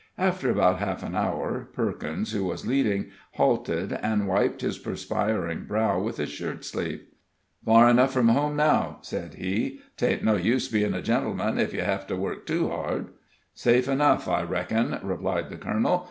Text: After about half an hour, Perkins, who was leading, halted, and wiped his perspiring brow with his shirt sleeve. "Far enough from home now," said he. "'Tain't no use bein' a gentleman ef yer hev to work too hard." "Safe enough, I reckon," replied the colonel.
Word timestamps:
After 0.17 0.49
about 0.49 0.79
half 0.79 1.03
an 1.03 1.13
hour, 1.15 1.69
Perkins, 1.73 2.31
who 2.31 2.43
was 2.45 2.65
leading, 2.65 3.11
halted, 3.33 3.93
and 3.93 4.27
wiped 4.27 4.61
his 4.61 4.79
perspiring 4.79 5.65
brow 5.65 5.99
with 6.01 6.17
his 6.17 6.29
shirt 6.29 6.65
sleeve. 6.65 7.03
"Far 7.63 7.87
enough 7.87 8.11
from 8.11 8.29
home 8.29 8.55
now," 8.55 8.97
said 9.01 9.35
he. 9.35 9.79
"'Tain't 9.97 10.23
no 10.23 10.37
use 10.37 10.67
bein' 10.69 10.95
a 10.95 11.03
gentleman 11.03 11.59
ef 11.59 11.71
yer 11.71 11.83
hev 11.83 12.07
to 12.07 12.15
work 12.15 12.47
too 12.47 12.69
hard." 12.69 13.09
"Safe 13.53 13.87
enough, 13.87 14.27
I 14.27 14.41
reckon," 14.41 14.97
replied 15.03 15.51
the 15.51 15.57
colonel. 15.57 15.99